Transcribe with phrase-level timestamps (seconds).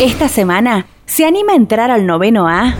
[0.00, 2.74] Esta semana, ¿se anima a entrar al noveno A?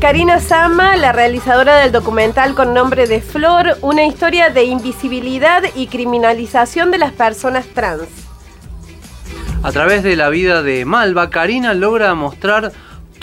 [0.00, 5.88] Karina Sama, la realizadora del documental con nombre de Flor, una historia de invisibilidad y
[5.88, 8.06] criminalización de las personas trans.
[9.64, 12.70] A través de la vida de Malva, Karina logra mostrar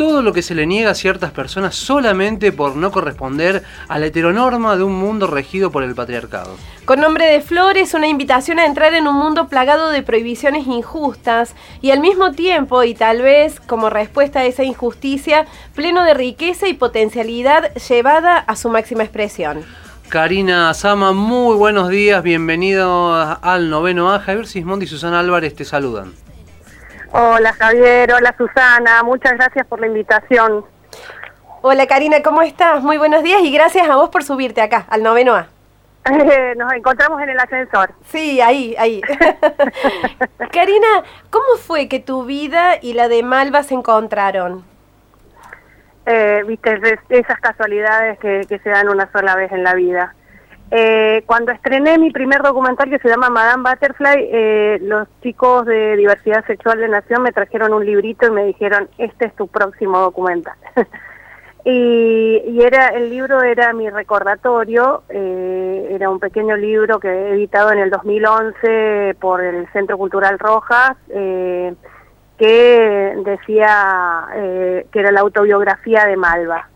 [0.02, 4.08] todo lo que se le niega a ciertas personas solamente por no corresponder a la
[4.08, 6.56] heteronorma de un mundo regido por el patriarcado.
[6.86, 11.54] Con nombre de Flores, una invitación a entrar en un mundo plagado de prohibiciones injustas
[11.84, 15.46] y al mismo tiempo, y tal vez como respuesta a esa injusticia,
[15.76, 19.64] pleno de riqueza y potencialidad llevada a su máxima expresión.
[20.10, 24.20] Karina Sama, muy buenos días, bienvenido al noveno A.
[24.20, 26.14] Javier Sismondi y Susana Álvarez te saludan.
[27.14, 30.64] Hola Javier, hola Susana, muchas gracias por la invitación.
[31.62, 32.82] Hola Karina, ¿cómo estás?
[32.84, 35.50] Muy buenos días y gracias a vos por subirte acá, al noveno A.
[36.56, 37.92] Nos encontramos en el ascensor.
[38.06, 39.02] Sí, ahí, ahí.
[40.54, 40.88] Karina,
[41.30, 44.64] ¿cómo fue que tu vida y la de Malva se encontraron?
[46.06, 50.16] Eh, Viste, esas casualidades que, que se dan una sola vez en la vida.
[50.74, 55.98] Eh, cuando estrené mi primer documental que se llama Madame Butterfly, eh, los chicos de
[55.98, 60.00] Diversidad Sexual de Nación me trajeron un librito y me dijeron, este es tu próximo
[60.00, 60.56] documental.
[61.66, 67.74] y, era el libro era mi recordatorio, eh, era un pequeño libro que he editado
[67.74, 71.76] en el 2011 por el Centro Cultural Rojas, que
[73.26, 74.26] decía
[74.90, 76.70] que era la autobiografía de Malva.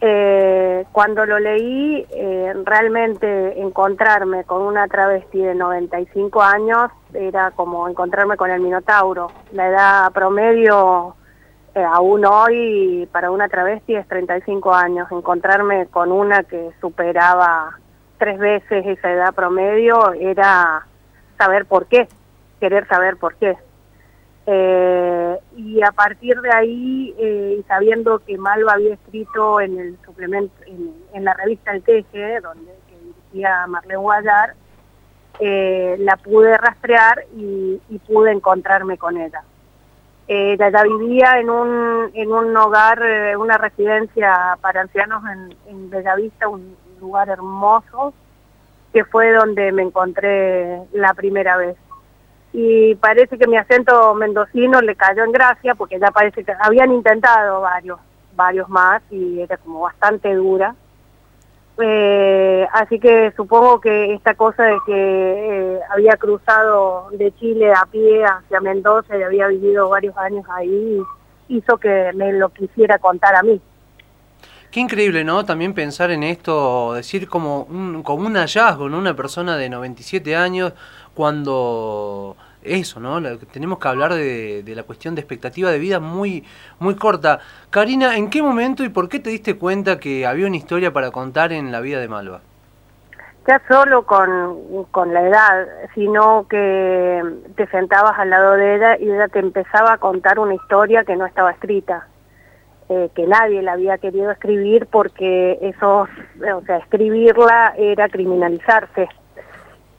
[0.00, 7.88] Eh, cuando lo leí, eh, realmente encontrarme con una travesti de 95 años era como
[7.88, 9.28] encontrarme con el Minotauro.
[9.52, 11.16] La edad promedio,
[11.74, 15.10] eh, aún hoy, para una travesti es 35 años.
[15.10, 17.76] Encontrarme con una que superaba
[18.18, 20.86] tres veces esa edad promedio era
[21.38, 22.06] saber por qué,
[22.60, 23.56] querer saber por qué.
[24.50, 30.54] Eh, y a partir de ahí, eh, sabiendo que Malva había escrito en el suplemento,
[31.12, 34.54] en, la revista El Teje, donde dirigía Marlene Guayar,
[35.38, 39.42] eh, la pude rastrear y, pude encontrarme con ella.
[40.26, 43.02] ella ya vivía en un, en un hogar,
[43.36, 48.14] una residencia para ancianos en, en Bellavista, un lugar hermoso,
[48.94, 51.76] que fue donde me encontré la primera vez
[52.52, 56.92] y parece que mi acento mendocino le cayó en gracia porque ya parece que habían
[56.92, 58.00] intentado varios,
[58.34, 60.74] varios más y era como bastante dura.
[61.80, 67.86] Eh, así que supongo que esta cosa de que eh, había cruzado de Chile a
[67.86, 71.00] pie hacia Mendoza y había vivido varios años ahí
[71.48, 73.60] hizo que me lo quisiera contar a mí.
[74.70, 75.44] Qué increíble, ¿no?
[75.44, 78.98] También pensar en esto, decir como un, como un hallazgo, ¿no?
[78.98, 80.74] Una persona de 97 años
[81.14, 83.20] cuando eso, ¿no?
[83.52, 86.44] tenemos que hablar de, la cuestión de expectativa de vida muy,
[86.78, 87.40] muy corta.
[87.70, 91.10] Karina, ¿en qué momento y por qué te diste cuenta que había una historia para
[91.10, 92.40] contar en la vida de Malva?
[93.46, 97.22] Ya solo con, con la edad, sino que
[97.56, 101.16] te sentabas al lado de ella y ella te empezaba a contar una historia que
[101.16, 102.06] no estaba escrita.
[102.90, 106.08] Eh, que nadie la había querido escribir porque eso,
[106.56, 109.08] o sea, escribirla era criminalizarse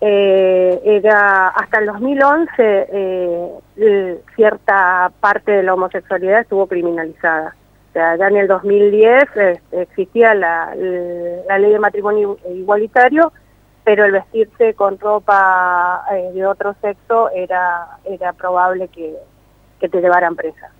[0.01, 7.55] eh, era hasta el 2011 eh, cierta parte de la homosexualidad estuvo criminalizada.
[7.89, 13.33] O sea, ya en el 2010 eh, existía la, ley de matrimonio igualitario,
[13.83, 20.71] pero el vestirse con ropa de otro sexo era, era probable que te llevaran presa.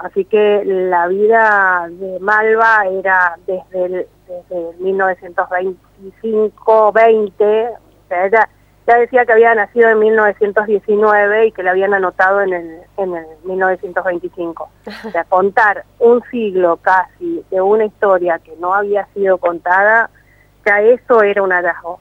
[0.00, 7.78] Así que la vida de Malva era desde el, desde 1925, 20, o
[8.08, 8.48] sea, ella
[8.86, 13.14] ya decía que había nacido en 1919 y que la habían anotado en el, en
[13.14, 14.68] el 1925.
[14.84, 20.10] O sea, contar un siglo casi de una historia que no había sido contada,
[20.66, 22.00] ya eso era un hallazgo.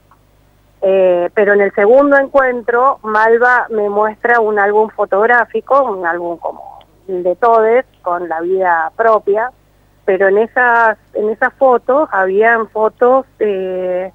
[0.81, 6.68] Eh, pero en el segundo encuentro, Malva me muestra un álbum fotográfico, un álbum como
[7.09, 9.51] de Todes, con la vida propia,
[10.05, 14.13] pero en esas en esas fotos habían fotos de,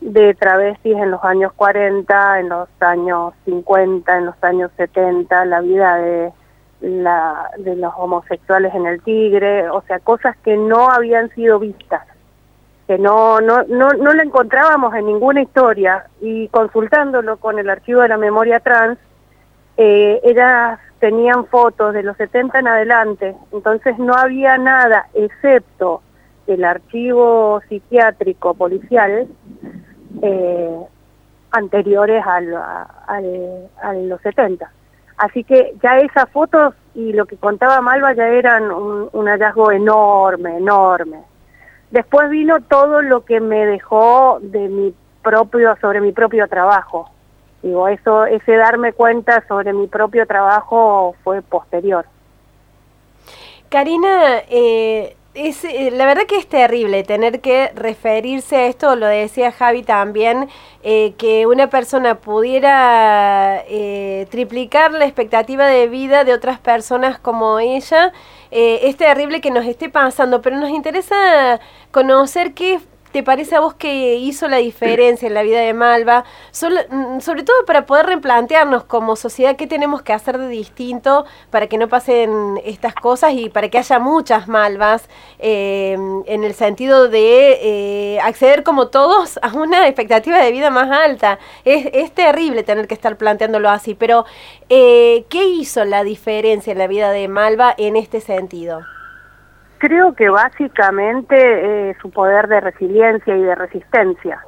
[0.00, 5.60] de travestis en los años 40, en los años 50, en los años 70, la
[5.60, 6.32] vida de
[6.80, 12.06] la de los homosexuales en el Tigre, o sea, cosas que no habían sido vistas,
[12.86, 18.02] que no no no no la encontrábamos en ninguna historia y consultándolo con el archivo
[18.02, 18.98] de la memoria trans
[19.76, 26.00] eh, ellas tenían fotos de los 70 en adelante, entonces no había nada excepto
[26.46, 29.28] el archivo psiquiátrico policial
[30.22, 30.80] eh,
[31.50, 32.40] anteriores a
[33.92, 34.72] los 70.
[35.18, 39.72] Así que ya esas fotos y lo que contaba Malva ya eran un, un, hallazgo
[39.72, 41.18] enorme, enorme.
[41.90, 47.10] Después vino todo lo que me dejó de mi propio, sobre mi propio trabajo.
[47.64, 52.04] Digo, eso, ese darme cuenta sobre mi propio trabajo fue posterior.
[53.70, 59.06] Karina, eh, es, eh, la verdad que es terrible tener que referirse a esto, lo
[59.06, 60.50] decía Javi también,
[60.82, 67.58] eh, que una persona pudiera eh, triplicar la expectativa de vida de otras personas como
[67.60, 68.12] ella.
[68.50, 71.60] es terrible que nos esté pasando, pero nos interesa
[71.90, 72.78] conocer qué
[73.14, 76.24] te parece a vos que hizo la diferencia en la vida de Malva?
[76.90, 81.68] Mm, sobre todo para poder replantearnos como sociedad qué tenemos que hacer de distinto para
[81.68, 85.08] que no pasen estas cosas y para que haya muchas Malvas
[85.38, 85.96] eh,
[86.26, 91.38] en el sentido de eh, acceder como todos a una expectativa de vida más alta.
[91.64, 94.24] Es, es terrible tener que estar planteándolo así, pero
[94.68, 98.80] eh, ¿qué hizo la diferencia en la vida de Malva en este sentido?
[99.84, 104.42] Creo que básicamente eh, su poder de resiliencia y de resistencia,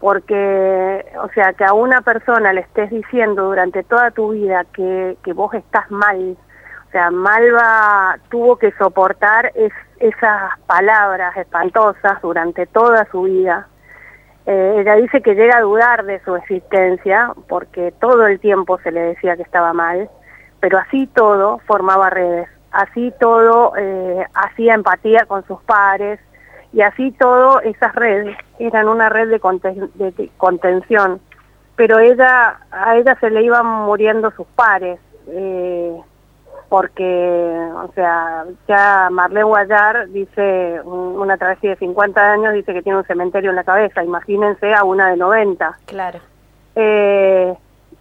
[0.00, 5.18] porque, o sea, que a una persona le estés diciendo durante toda tu vida que,
[5.22, 6.38] que vos estás mal,
[6.86, 9.52] o sea, Malva tuvo que soportar
[10.00, 13.68] esas palabras espantosas durante toda su vida.
[14.46, 18.90] Eh, ella dice que llega a dudar de su existencia, porque todo el tiempo se
[18.90, 20.08] le decía que estaba mal,
[20.60, 26.20] pero así todo formaba redes así todo eh, hacía empatía con sus pares
[26.72, 31.20] y así todo esas redes eran una red de, contención.
[31.76, 34.98] Pero ella a ella se le iban muriendo sus pares
[35.28, 35.96] eh,
[36.68, 42.98] porque o sea ya Marlene Guayar dice una travesía de 50 años dice que tiene
[42.98, 46.18] un cementerio en la cabeza imagínense a una de 90 claro.
[46.74, 47.56] Eh,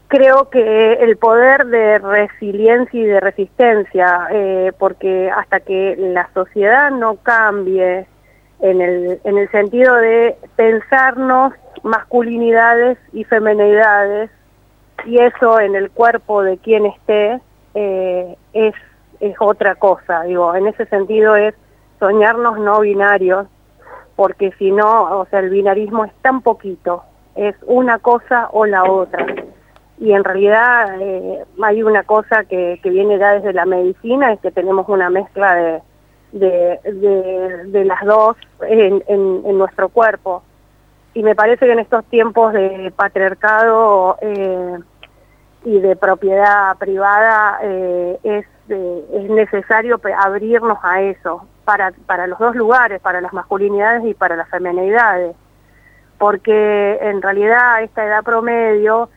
[0.08, 6.92] creo que el poder de resiliencia y de resistencia, eh, porque hasta que la sociedad
[6.92, 8.08] no cambie
[8.62, 14.32] en el, en el sentido de pensarnos masculinidades y femenidades,
[15.06, 17.40] y eso en el cuerpo de quien esté,
[17.76, 18.74] eh, es,
[19.20, 20.24] es otra cosa.
[20.24, 21.54] Digo, en ese sentido es
[22.00, 23.48] soñarnos no binarios,
[24.16, 27.04] porque si no, o sea, el binarismo es tan poquito,
[27.36, 29.26] es una cosa o la otra
[30.00, 34.40] y en realidad eh, hay una cosa que, que, viene ya desde la medicina, es
[34.40, 35.82] que tenemos una mezcla de,
[36.34, 40.44] de, de, las dos en, en, nuestro cuerpo.
[41.16, 44.78] Y me parece que en estos tiempos de patriarcado eh,
[45.66, 52.56] y de propiedad privada eh, es, es necesario abrirnos a eso, para, para los dos
[52.56, 55.36] lugares, para las masculinidades y para las feminidades.
[56.20, 59.10] Porque en realidad esta edad promedio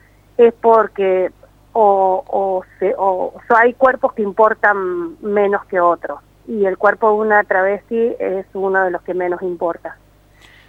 [0.47, 1.31] es porque
[1.73, 2.63] o,
[2.97, 8.45] o, hay cuerpos que importan menos que otros y el cuerpo de una travesti es
[8.53, 9.97] uno de los que menos importa.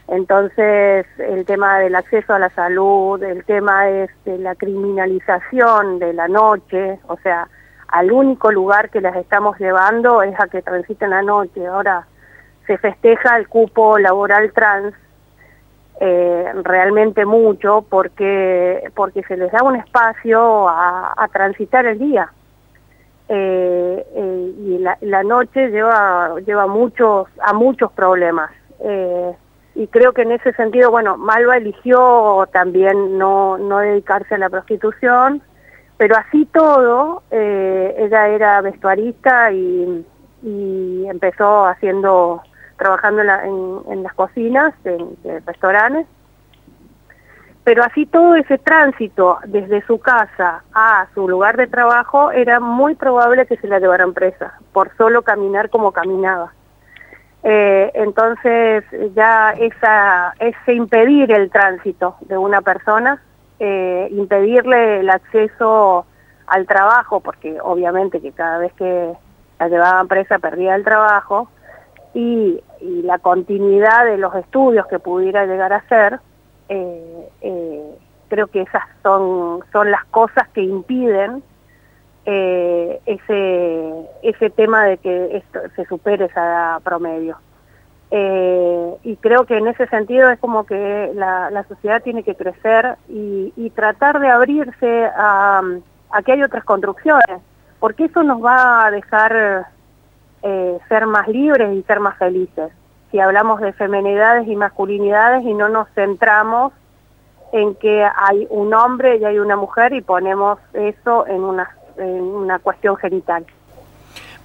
[0.09, 6.13] Entonces, el tema del acceso a la salud, el tema es de la criminalización de
[6.13, 7.49] la noche, o sea,
[7.89, 11.67] al único lugar que las estamos llevando es a que transiten la noche.
[11.67, 12.07] Ahora
[12.67, 14.95] se festeja el cupo laboral trans,
[16.05, 22.33] eh, realmente mucho porque porque se les da un espacio a, transitar el día.
[23.29, 28.51] Eh, eh, y la, noche lleva lleva muchos a muchos problemas.
[29.77, 34.51] Y creo que en ese sentido bueno Malva eligió también no no dedicarse a la
[34.51, 35.41] prostitución
[35.99, 40.05] pero así todo ella era vestuarista y,
[40.43, 42.43] y empezó haciendo
[42.77, 46.07] trabajando en, las cocinas de, restaurantes.
[47.65, 52.97] Pero así todo ese tránsito desde su casa a su lugar de trabajo era muy
[52.97, 56.53] probable que se la llevaran presa por solo caminar como caminaba.
[57.45, 63.21] Eh, entonces ya esa, ese impedir el tránsito de una persona,
[63.59, 66.07] eh, impedirle el acceso
[66.47, 69.13] al trabajo, porque obviamente que cada vez que
[69.59, 71.49] la llevaban presa perdía el trabajo,
[72.15, 76.19] y, la continuidad de los estudios que pudiera llegar a ser,
[76.69, 81.45] eh, eh, creo que esas son, son las cosas que impiden
[82.27, 83.93] eh, ese,
[84.23, 87.37] ese tema de que esto, se supere esa promedio.
[88.11, 92.97] y creo que en ese sentido es como que la, la sociedad tiene que crecer
[93.09, 95.63] y, y tratar de abrirse a,
[96.11, 97.41] a, que hay otras construcciones,
[97.79, 99.67] porque eso nos va a dejar
[100.43, 102.73] eh, ser más libres y ser más felices.
[103.11, 106.73] si hablamos de femenidades y masculinidades y no nos centramos
[107.53, 112.23] en que hay un hombre y hay una mujer y ponemos eso en una, en
[112.23, 113.45] una cuestión genital.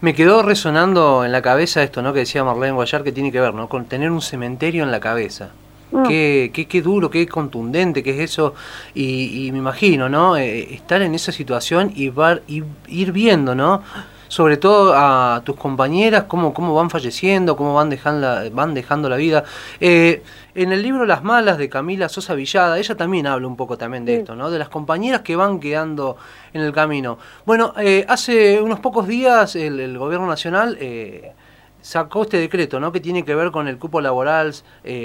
[0.01, 2.13] Me quedó resonando en la cabeza esto, ¿no?
[2.13, 3.67] Que decía Marlene Guayar, que tiene que ver, ¿no?
[3.67, 5.49] Con tener un cementerio en la cabeza.
[5.91, 6.03] Mm.
[6.03, 8.53] Qué, qué, qué, duro, qué contundente que es eso.
[8.93, 10.37] Y, me imagino, ¿no?
[10.37, 12.11] Eh, estar en esa situación y,
[12.47, 13.81] y ir viendo, ¿no?
[14.27, 19.09] Sobre todo a tus compañeras, cómo, cómo van falleciendo, cómo van dejando la, van dejando
[19.09, 19.43] la vida.
[19.79, 20.23] Eh,
[20.55, 24.05] en el libro Las Malas de Camila Sosa Villada, ella también habla un poco también
[24.05, 24.49] de esto, ¿no?
[24.49, 26.17] De las compañeras que van quedando
[26.53, 27.17] en el camino.
[27.45, 31.33] Bueno, eh, hace unos pocos días el, gobierno nacional eh,
[31.81, 32.91] sacó este decreto, ¿no?
[32.91, 34.53] Que tiene que ver con el cupo laboral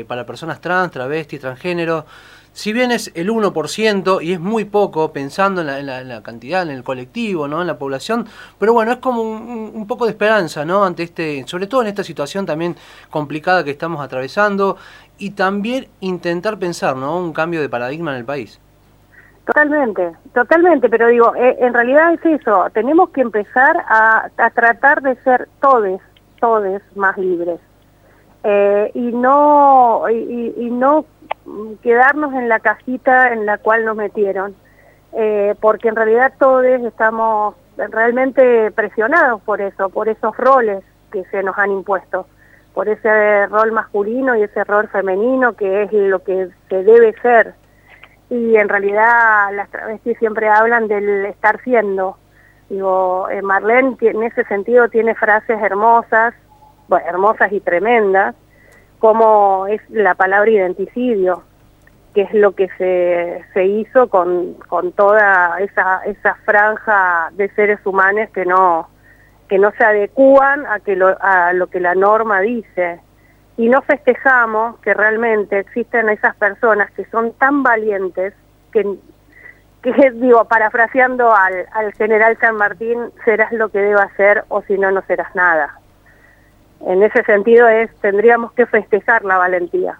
[0.06, 2.06] para personas trans, travestis, transgénero
[2.52, 6.84] si bien es el 1% y es muy poco pensando en la, cantidad, en el
[6.84, 7.60] colectivo, ¿no?
[7.60, 8.26] en la población,
[8.58, 10.84] pero bueno, es como un, poco de esperanza, ¿no?
[10.84, 12.76] Ante este, sobre todo en esta situación también
[13.10, 14.76] complicada que estamos atravesando
[15.18, 17.18] y también intentar pensar, ¿no?
[17.18, 18.60] Un cambio de paradigma en el país.
[19.46, 25.16] Totalmente, totalmente, pero digo, eh, en realidad es eso, tenemos que empezar a, tratar de
[25.16, 26.00] ser todes,
[26.38, 27.58] todes más libres.
[28.44, 31.04] Eh, y no y no
[31.82, 34.54] quedarnos en la cajita en la cual nos metieron,
[35.12, 41.42] eh, porque en realidad todos estamos realmente presionados por eso, por esos roles que se
[41.42, 42.26] nos han impuesto,
[42.74, 47.54] por ese rol masculino y ese rol femenino que es lo que se debe ser.
[48.30, 52.16] Y en realidad las travestis siempre hablan del estar siendo.
[52.70, 56.32] Digo, eh, Marlene en ese sentido tiene frases hermosas,
[57.00, 58.34] hermosas y tremendas,
[58.98, 61.42] como es la palabra identicidio,
[62.14, 67.80] que es lo que se, se hizo con, con toda esa, esa franja de seres
[67.84, 68.88] humanos que no,
[69.48, 73.00] que no se adecúan a, que lo, a lo que la norma dice.
[73.56, 78.34] Y no festejamos que realmente existen esas personas que son tan valientes
[78.72, 78.84] que,
[79.82, 84.78] que digo, parafraseando al, al general San Martín, serás lo que deba ser o si
[84.78, 85.81] no, no serás nada
[86.86, 89.98] en ese sentido es tendríamos que festejar la valentía.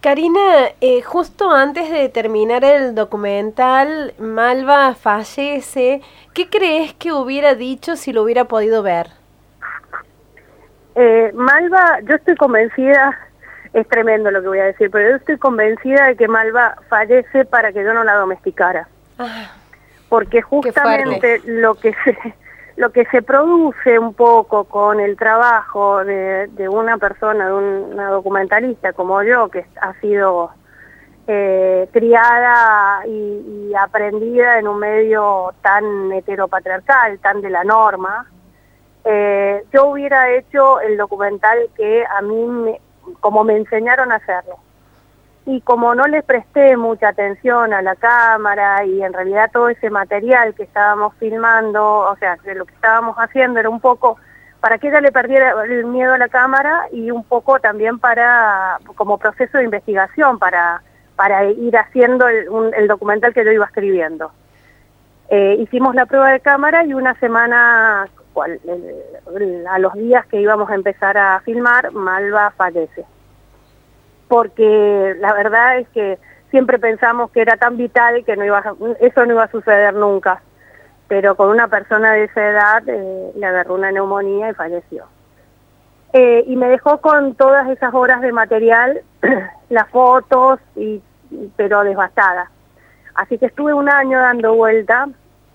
[0.00, 6.02] Karina, eh, justo antes de terminar el documental, Malva fallece.
[6.34, 9.06] ¿Qué crees que hubiera dicho si lo hubiera podido ver?
[10.94, 13.18] Eh, Malva, yo estoy convencida,
[13.72, 17.46] es tremendo lo que voy a decir, pero yo estoy convencida de que Malva fallece
[17.46, 18.86] para que yo no la domesticara.
[19.18, 19.52] Ah,
[20.10, 22.16] Porque justamente lo que se
[22.76, 28.92] lo que se produce un poco con el trabajo de, una persona, de una documentalista
[28.92, 30.50] como yo, que ha sido
[31.26, 38.30] eh, criada y, aprendida en un medio tan heteropatriarcal, tan de la norma,
[39.04, 42.76] eh, yo hubiera hecho el documental que a mí,
[43.20, 44.58] como me enseñaron a hacerlo
[45.46, 49.90] y como no le presté mucha atención a la cámara y en realidad todo ese
[49.90, 54.16] material que estábamos filmando, o sea, de lo que estábamos haciendo era un poco
[54.60, 58.78] para que ella le perdiera el miedo a la cámara y un poco también para,
[58.96, 60.82] como proceso de investigación, para,
[61.16, 64.32] para ir haciendo el, documental que yo iba escribiendo.
[65.28, 68.08] Eh, hicimos la prueba de cámara y una semana,
[69.68, 73.04] a los días que íbamos a empezar a filmar, Malva fallece
[74.34, 76.18] porque la verdad es que
[76.50, 80.42] siempre pensamos que era tan vital que eso no iba a suceder nunca.
[81.06, 85.04] Pero con una persona de esa edad eh, le agarró una neumonía y falleció.
[86.12, 89.02] Eh, y me dejó con todas esas horas de material,
[89.68, 91.00] las fotos, y,
[91.54, 92.50] pero devastada.
[93.14, 95.06] Así que estuve un año dando vuelta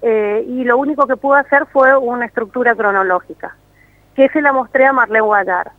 [0.01, 3.57] eh, y lo único que pude hacer fue una estructura cronológica,
[4.15, 5.74] que se la mostré a Marlene Guadar.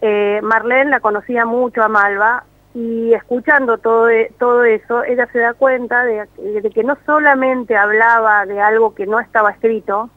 [0.00, 5.40] Eh, Marlene la conocía mucho a Malva y escuchando todo, e, todo eso, ella se
[5.40, 6.28] da cuenta de,
[6.72, 10.10] que no solamente hablaba de algo que no estaba escrito,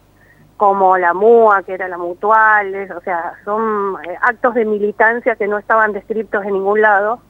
[0.56, 5.48] como la MUA, que era la mutual, o sea, son eh, actos de militancia que
[5.48, 7.20] no estaban descritos en ningún lado,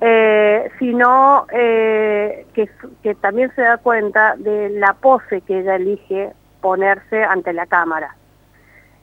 [0.00, 7.52] eh, sino que también se da cuenta de la pose que ella elige ponerse ante
[7.52, 8.16] la cámara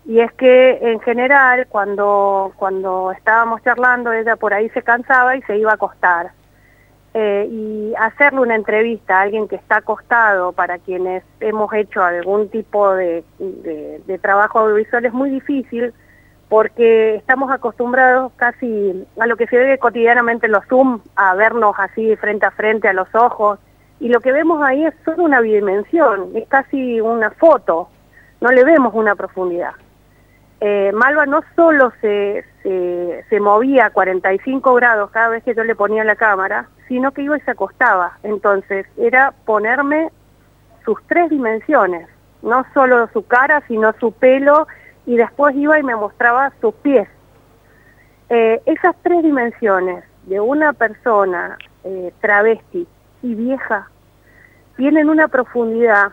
[0.09, 5.43] y es que en general cuando, cuando estábamos charlando ella por ahí se cansaba y
[5.43, 6.31] se iba a acostar.
[7.13, 12.49] Eh, y hacerle una entrevista a alguien que está acostado para quienes hemos hecho algún
[12.49, 15.93] tipo de, de, trabajo audiovisual es muy difícil
[16.49, 21.75] porque estamos acostumbrados casi a lo que se ve cotidianamente en los Zoom, a vernos
[21.77, 23.59] así frente a frente a los ojos,
[23.99, 27.89] y lo que vemos ahí es solo una bidimensión, es casi una foto,
[28.41, 29.73] no le vemos una profundidad.
[30.61, 35.63] Eh, Malva no solo se, se, se, movía a 45 grados cada vez que yo
[35.63, 38.17] le ponía la cámara, sino que iba y se acostaba.
[38.23, 40.09] Entonces era ponerme
[40.83, 42.09] sus tres dimensiones,
[42.41, 44.67] no solo su cara, sino su pelo,
[45.05, 47.07] y después iba y me mostraba sus pies.
[48.29, 52.87] Eh, esas tres dimensiones de una persona eh, travesti
[53.23, 53.89] y vieja
[54.77, 56.11] tienen una profundidad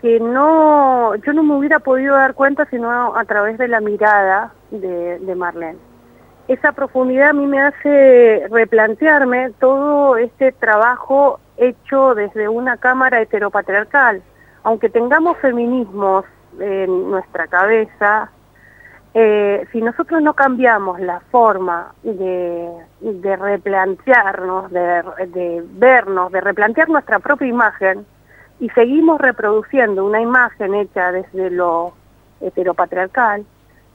[0.00, 4.52] que no, yo no me hubiera podido dar cuenta sino a través de la mirada
[4.70, 5.78] de, Marlene.
[6.46, 14.22] Esa profundidad a mí me hace replantearme todo este trabajo hecho desde una cámara heteropatriarcal.
[14.62, 16.24] Aunque tengamos feminismos
[16.58, 18.30] en nuestra cabeza,
[19.14, 27.48] eh, si nosotros no cambiamos la forma de, replantearnos, de vernos, de replantear nuestra propia
[27.48, 28.06] imagen,
[28.60, 31.92] y seguimos reproduciendo una imagen hecha desde lo
[32.40, 33.44] heteropatriarcal,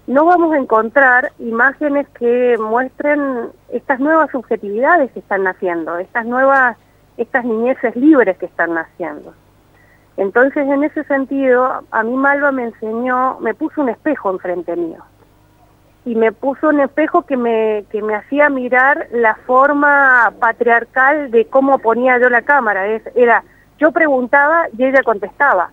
[0.07, 6.77] no vamos a encontrar imágenes que muestren estas nuevas subjetividades que están naciendo, estas nuevas,
[7.17, 9.33] estas niñeces libres que están naciendo.
[10.17, 15.03] Entonces, en ese sentido, a mí Malva me enseñó, me puso un espejo enfrente mío.
[16.05, 21.45] Y me puso un espejo que me, que me hacía mirar la forma patriarcal de
[21.45, 22.87] cómo ponía yo la cámara.
[22.87, 23.43] Es, era
[23.79, 25.71] yo preguntaba y ella contestaba.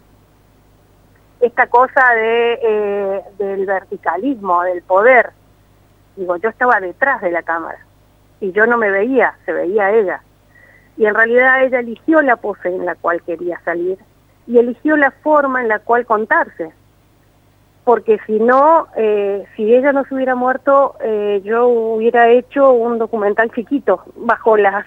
[1.41, 5.31] Esta cosa eh, del verticalismo, del poder.
[6.17, 7.79] Digo, yo estaba detrás de la cámara
[8.41, 10.23] y yo no me veía, se veía ella.
[10.97, 13.99] Y en realidad ella eligió la pose en la cual quería salir
[14.47, 16.73] y eligió la forma en la cual contarse.
[17.85, 22.99] Porque si no, eh, si ella no se hubiera muerto, eh, yo hubiera hecho un
[22.99, 24.85] documental chiquito bajo las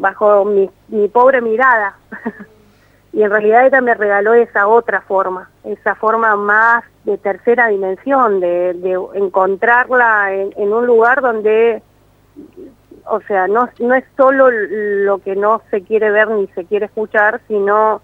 [0.00, 1.94] bajo mi, pobre mirada.
[3.12, 8.40] y en realidad ella me regaló esa otra forma, esa forma más de tercera dimensión,
[8.40, 11.82] de, de encontrarla en, en, un lugar donde,
[13.06, 16.86] o sea, no, no es solo lo que no se quiere ver ni se quiere
[16.86, 18.00] escuchar, sino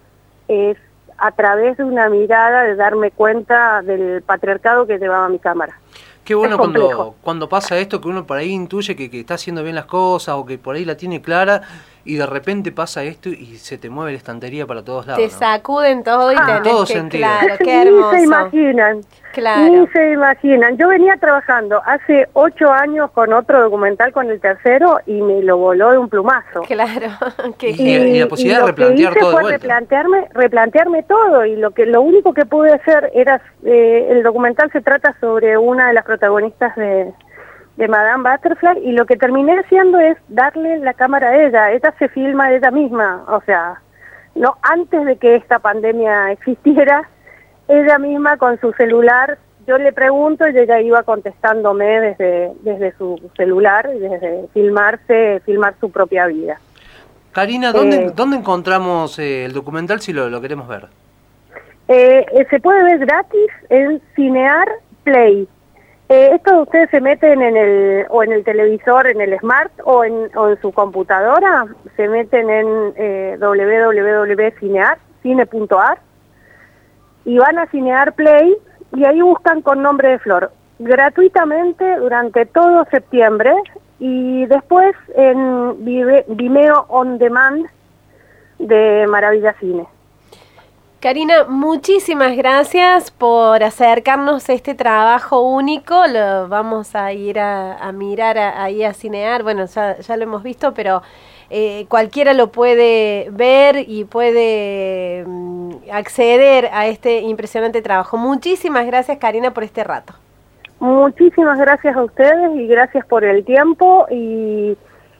[0.49, 0.77] es
[1.18, 5.79] a través de una mirada de darme cuenta del patriarcado que llevaba mi cámara.
[6.27, 9.62] Qué bueno cuando, cuando pasa esto, que uno por ahí intuye que, que, está haciendo
[9.62, 11.62] bien las cosas o que por ahí la tiene clara
[12.07, 15.23] y de repente pasa esto y se te mueve la estantería para todos lados.
[15.23, 15.38] Te ¿no?
[15.38, 17.27] sacuden todo y Ah, tenés todo que, sentido.
[17.27, 18.12] claro, qué hermoso.
[18.12, 19.01] Ni se imaginan.
[19.33, 19.71] Claro.
[19.71, 20.79] Ni se imaginan.
[20.79, 25.59] Yo venía trabajando hace ocho años con otro documental con el tercero y me lo
[25.59, 26.62] voló de un plumazo.
[26.62, 27.09] Claro,
[27.59, 29.59] qué Y- la posibilidad de lo que replantear hice todo de fue vuelta.
[29.59, 34.71] replantearme, replantearme todo y lo que lo único que pude hacer era eh, el documental
[34.73, 37.12] se trata sobre una de las protagonistas de,
[37.77, 41.73] de Madame Butterfly y lo que terminé haciendo es darle la cámara a ella.
[41.73, 43.81] Ella se filma ella misma, o sea,
[44.35, 47.09] no antes de que esta pandemia existiera,
[47.69, 53.21] ella misma con su celular, yo le pregunto y ella iba contestándome desde desde su
[53.37, 56.59] celular, desde filmarse, filmar su propia vida.
[57.33, 58.12] Karina, ¿dónde, Eh.
[58.15, 60.87] ¿dónde encontramos eh, el documental si lo, lo queremos ver?
[61.89, 64.67] Eh, eh, se puede ver gratis en Cinear
[65.05, 65.47] Play.
[66.09, 70.05] Eh, esto ustedes se meten en el o en el televisor, en el smart o
[70.05, 70.31] en,
[70.62, 71.66] su computadora,
[71.97, 75.99] se meten en eh, www.cinear.ar
[77.25, 78.57] y van a Cinear Play
[78.95, 80.53] y ahí buscan con nombre de Flor.
[80.79, 83.53] Gratuitamente durante todo septiembre
[83.99, 87.66] y después en Vimeo On Demand
[88.61, 89.88] de Maravilla Cine.
[91.07, 95.95] Karina, muchísimas gracias por acercarnos a este trabajo único.
[96.09, 99.45] Lo vamos a ir a, mirar a- a cinear.
[99.45, 101.03] Bueno, ya, ya lo hemos visto, pero
[101.49, 108.16] eh, cualquiera lo puede ver y puede mm, acceder a este impresionante trabajo.
[108.16, 110.12] Muchísimas gracias, Karina, por este rato.
[110.81, 114.77] Muchísimas gracias a ustedes y gracias por el tiempo y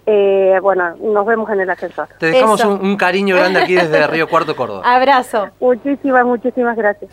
[0.07, 2.09] eh, bueno, nos vemos en el ascensor.
[2.19, 4.83] Te dejamos un, un cariño grande aquí desde Río Cuarto, Córdoba.
[4.85, 5.49] Abrazo.
[5.61, 7.11] Muchísimas, muchísimas gracias.